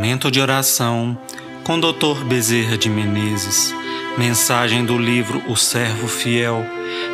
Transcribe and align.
Momento 0.00 0.30
de 0.30 0.40
oração 0.40 1.16
com 1.62 1.78
Dr. 1.78 2.24
Bezerra 2.24 2.78
de 2.78 2.88
Menezes. 2.88 3.74
Mensagem 4.16 4.82
do 4.82 4.96
livro 4.96 5.42
O 5.46 5.56
Servo 5.56 6.08
Fiel. 6.08 6.64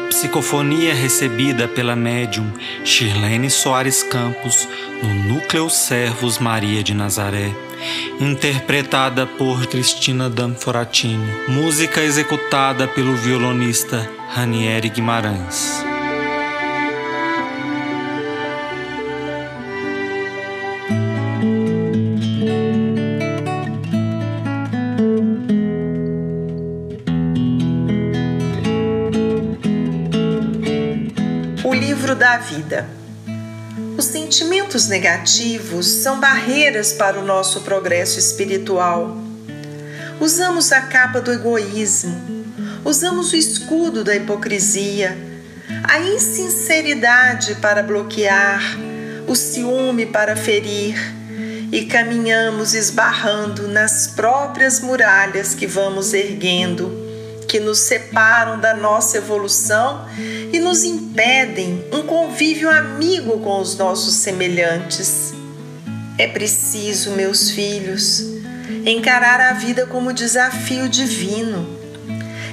Psicofonia 0.09 0.95
recebida 0.95 1.67
pela 1.67 1.97
médium 1.97 2.49
Shirlene 2.85 3.51
Soares 3.51 4.05
Campos 4.05 4.69
no 5.03 5.13
Núcleo 5.35 5.69
Servos 5.69 6.39
Maria 6.39 6.81
de 6.81 6.95
Nazaré. 6.95 7.53
Interpretada 8.21 9.27
por 9.27 9.67
Cristina 9.67 10.31
Danforatini. 10.31 11.29
Música 11.49 12.01
executada 12.01 12.87
pelo 12.87 13.17
violonista 13.17 14.09
Ranieri 14.33 14.91
Guimarães. 14.91 15.96
Livro 31.75 32.15
da 32.15 32.37
vida. 32.37 32.87
Os 33.99 34.05
sentimentos 34.05 34.89
negativos 34.89 35.87
são 35.87 36.21
barreiras 36.21 36.93
para 36.93 37.19
o 37.19 37.25
nosso 37.25 37.63
progresso 37.63 38.19
espiritual. 38.19 39.17
Usamos 40.21 40.71
a 40.71 40.83
capa 40.83 41.21
do 41.21 41.33
egoísmo, 41.33 42.45
usamos 42.85 43.33
o 43.33 43.37
escudo 43.37 44.05
da 44.05 44.15
hipocrisia, 44.15 45.17
a 45.83 45.99
insinceridade 45.99 47.57
para 47.57 47.83
bloquear, 47.83 48.63
o 49.27 49.35
ciúme 49.35 50.07
para 50.07 50.37
ferir. 50.37 50.97
E 51.73 51.87
caminhamos 51.87 52.75
esbarrando 52.75 53.67
nas 53.67 54.07
próprias 54.07 54.81
muralhas 54.81 55.53
que 55.53 55.67
vamos 55.67 56.15
erguendo 56.15 57.06
que 57.57 57.61
nos 57.61 57.79
separam 57.79 58.61
da 58.61 58.75
nossa 58.75 59.17
evolução 59.17 60.07
e 60.53 60.59
nos 60.59 60.85
impedem 60.85 61.87
um 61.91 62.03
convívio 62.03 62.69
amigo 62.69 63.39
com 63.39 63.63
os 63.63 63.79
nossos 63.79 64.17
semelhantes. 64.17 65.33
É 66.19 66.27
preciso, 66.27 67.13
meus 67.13 67.51
filhos, 67.51 68.23
encarar 68.85 69.41
a 69.41 69.55
vida 69.55 69.87
como 69.87 70.13
desafio 70.13 70.87
divino. 70.87 71.67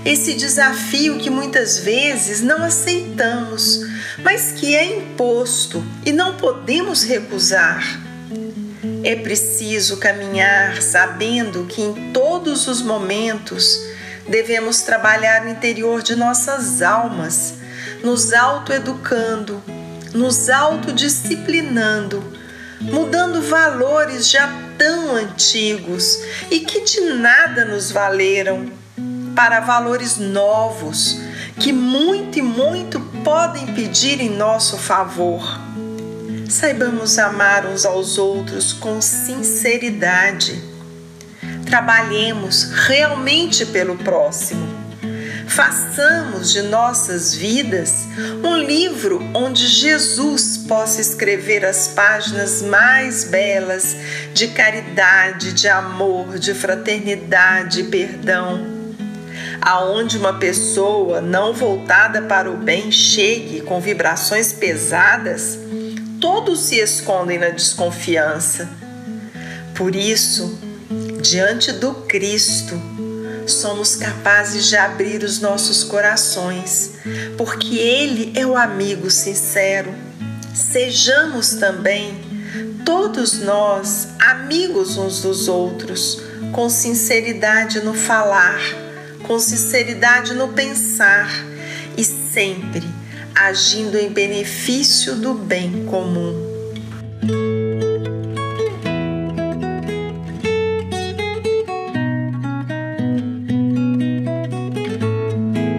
Esse 0.06 0.36
desafio 0.36 1.18
que 1.18 1.30
muitas 1.30 1.80
vezes 1.80 2.40
não 2.40 2.64
aceitamos, 2.64 3.82
mas 4.24 4.54
que 4.54 4.74
é 4.74 4.86
imposto 4.86 5.84
e 6.06 6.14
não 6.14 6.38
podemos 6.38 7.04
recusar. 7.04 8.02
É 9.04 9.18
preciso 9.18 9.98
caminhar 9.98 10.82
sabendo 10.82 11.66
que 11.66 11.82
em 11.82 12.14
todos 12.14 12.70
os 12.70 12.82
momentos 12.82 13.92
devemos 14.28 14.82
trabalhar 14.82 15.44
no 15.44 15.50
interior 15.50 16.02
de 16.02 16.16
nossas 16.16 16.82
almas, 16.82 17.56
nos 18.04 18.34
autoeducando, 18.34 19.62
nos 20.14 20.50
autodisciplinando, 20.50 22.24
mudando 22.82 23.42
valores 23.42 24.30
já 24.30 24.50
tão 24.78 25.16
antigos 25.16 26.20
e 26.50 26.60
que 26.60 26.82
de 26.82 27.02
nada 27.02 27.66
nos 27.66 27.92
valeram, 27.92 28.72
para 29.36 29.60
valores 29.62 30.18
novos 30.18 31.20
que 31.60 31.72
muito 31.74 32.38
e 32.38 32.42
muito 32.42 33.00
podem 33.24 33.66
pedir 33.68 34.22
em 34.22 34.30
nosso 34.30 34.78
favor. 34.78 35.42
Saibamos 36.50 37.18
amar 37.18 37.66
uns 37.66 37.86
aos 37.86 38.18
outros 38.18 38.74
com 38.74 39.02
sinceridade 39.02 40.73
trabalhemos 41.74 42.66
realmente 42.86 43.66
pelo 43.66 43.98
próximo. 43.98 44.64
Façamos 45.48 46.54
de 46.54 46.62
nossas 46.62 47.34
vidas 47.34 48.08
um 48.44 48.58
livro 48.58 49.20
onde 49.34 49.66
Jesus 49.66 50.56
possa 50.68 51.02
escrever 51.02 51.66
as 51.66 51.88
páginas 51.88 52.62
mais 52.62 53.24
belas 53.24 53.96
de 54.36 54.50
caridade, 54.50 55.52
de 55.52 55.68
amor, 55.68 56.38
de 56.38 56.54
fraternidade 56.54 57.80
e 57.80 57.84
perdão. 57.86 58.68
Aonde 59.60 60.20
uma 60.20 60.34
pessoa 60.38 61.22
não 61.22 61.54
voltada 61.54 62.22
para 62.22 62.52
o 62.52 62.58
bem 62.58 62.92
chegue 62.92 63.62
com 63.62 63.82
vibrações 63.82 64.54
pesadas, 64.54 65.58
todos 66.22 66.60
se 66.60 66.76
escondem 66.76 67.40
na 67.40 67.50
desconfiança. 67.50 68.70
Por 69.74 69.96
isso, 69.96 70.72
diante 71.24 71.72
do 71.72 71.94
Cristo, 72.06 72.80
somos 73.48 73.96
capazes 73.96 74.68
de 74.68 74.76
abrir 74.76 75.24
os 75.24 75.40
nossos 75.40 75.84
corações, 75.84 76.96
porque 77.38 77.78
Ele 77.78 78.34
é 78.36 78.46
o 78.46 78.58
amigo 78.58 79.10
sincero. 79.10 79.94
Sejamos 80.54 81.56
também, 81.56 82.14
todos 82.86 83.40
nós, 83.40 84.10
amigos 84.20 84.98
uns 84.98 85.22
dos 85.22 85.48
outros, 85.48 86.22
com 86.52 86.70
sinceridade 86.70 87.80
no 87.80 87.94
falar, 87.94 88.60
com 89.24 89.40
sinceridade 89.40 90.34
no 90.34 90.50
pensar 90.50 91.32
e 91.98 92.04
sempre 92.04 92.84
agindo 93.34 93.98
em 93.98 94.10
benefício 94.10 95.16
do 95.16 95.34
bem 95.34 95.86
comum. 95.86 97.63